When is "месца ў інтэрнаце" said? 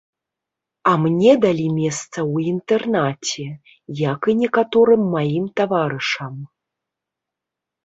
1.81-3.45